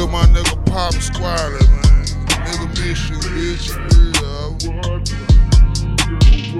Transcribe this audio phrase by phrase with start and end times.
[0.00, 2.04] real, my nigga Pop Squally, man.
[2.46, 3.66] Nigga miss you, bitch.
[3.92, 4.48] Real.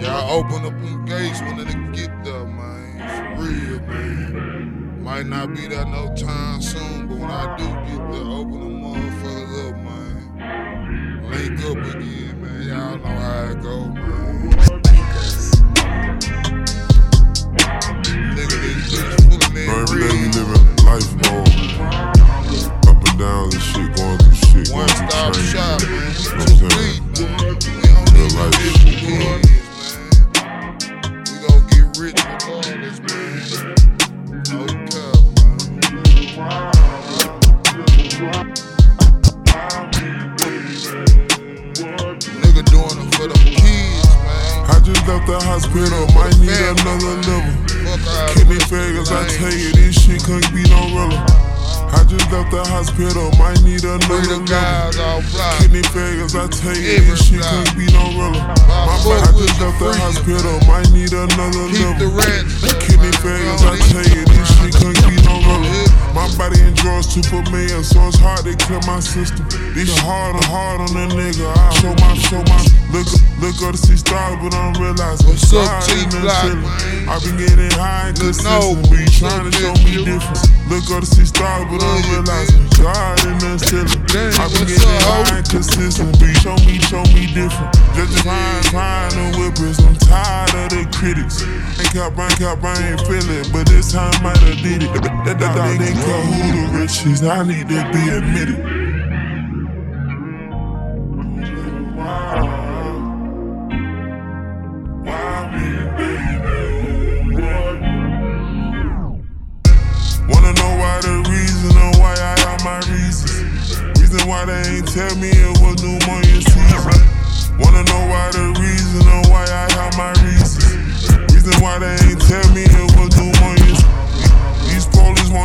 [0.00, 1.64] Y'all open up them gates when they
[1.96, 3.36] get there, man.
[3.36, 5.02] For real, man.
[5.02, 8.82] Might not be there no time soon, but when I do get there, open them
[8.82, 11.30] motherfuckers up, man.
[11.30, 12.62] Link up again, man.
[12.68, 13.97] Y'all know how it go,
[24.70, 26.12] One stop shop, man.
[26.12, 27.00] too deep.
[27.16, 27.24] We
[27.88, 29.18] don't need life no shit, man.
[29.18, 29.40] man.
[31.24, 33.40] We gon' get rich regardless, man.
[34.52, 36.58] No cap, man.
[42.42, 44.68] Nigga doing it for them kids, man.
[44.68, 47.54] I just left the hospital, might need another level.
[48.34, 51.47] Kidney failures, I tell you, this shit can't be no realer.
[51.92, 54.46] I just left the hospital, might need another the level.
[54.46, 55.60] guys off block.
[55.60, 58.32] Kidney failures, I tell you, this shit can't be no realer.
[58.32, 62.48] My body, I just the left the hospital, might need another Keep the level.
[62.64, 62.87] Kidney
[67.18, 69.46] enjoys super million, so it's hard to clear my system.
[69.74, 71.46] This hard and hard on the nigga.
[71.46, 72.60] I show my, show my,
[72.92, 73.06] look,
[73.40, 76.44] look up to see stars, but I don't realize What's up, God in T-Block,
[77.08, 80.42] I've been getting high and consistent, what's trying to show me different.
[80.68, 82.68] Look up to see stars, but I don't realize.
[82.78, 83.90] God in the ceiling.
[84.38, 86.17] I've been getting high and consistent,
[92.64, 93.00] I ain't
[93.30, 94.92] it, but this time I done did it.
[95.24, 95.56] That dog
[96.26, 97.24] who the rich is.
[97.24, 98.58] I need to be admitted.
[110.28, 113.80] Wanna know why the reason or why I got my reasons.
[113.98, 116.47] Reason why they ain't tell me it was pneumonia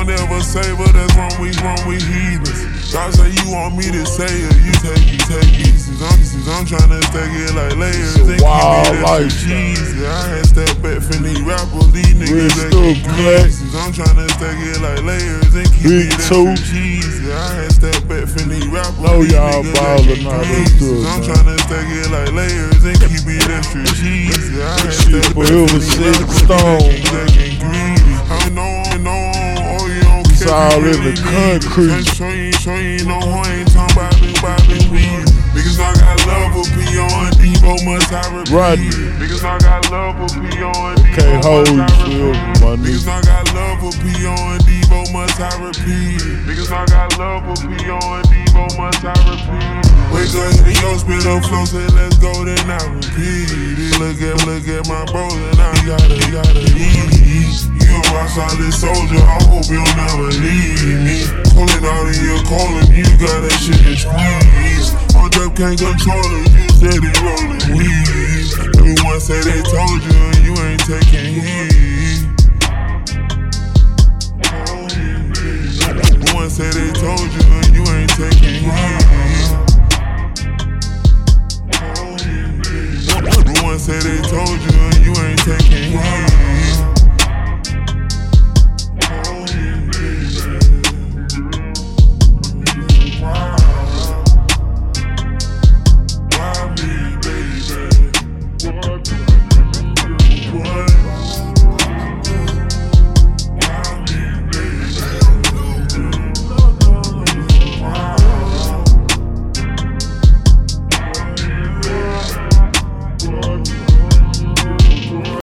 [0.03, 2.91] won't ever save her, that's wrong, we wrong, we heathens.
[2.91, 5.79] God say you want me to say it, you take it, take it.
[5.79, 8.15] Since I'm, since I'm trying to stack it like layers.
[8.19, 10.05] It's a and keep wild it extra life, cheesy.
[10.05, 14.27] I had step back from these rappers, these niggas Real acting stuff, I'm trying to
[14.35, 16.51] stack it like layers and keep two.
[16.51, 17.31] extra cheesy.
[17.31, 20.51] I had step back from these rappers, oh, these y'all niggas ballin' acting out, let's
[20.51, 20.79] greasy.
[20.83, 24.59] do it, I'm trying to stack it like layers and keep it extra cheesy.
[24.61, 27.32] I had step back from these rappers, these niggas acting greedy.
[30.47, 32.03] All in the concrete.
[37.63, 38.53] And Devo, must I repeat.
[38.53, 39.19] Rodney.
[39.19, 40.71] Because I got love for P.O.
[40.71, 42.61] and Devo, Can't hold must you, repeat.
[42.61, 43.09] my Because nigga.
[43.09, 44.35] I got love for P.O.
[44.35, 46.47] and Devo, must I repeat.
[46.47, 47.97] Because I got love for P.O.
[47.99, 49.83] and Devo, must I repeat.
[50.13, 53.97] Wake up, hit your spit up, flow, say let's go, then I repeat it.
[53.97, 57.65] Look at, look at my bros, and I gotta, gotta eat.
[57.81, 61.25] You a rock solid soldier, I hope you'll never leave me.
[61.57, 61.82] Pulling
[65.55, 68.49] can't control it, you steady rolling weed.
[68.75, 72.25] Everyone say they told you, and you ain't taking heed.
[75.85, 79.12] Everyone say they told you, and you ain't taking heed.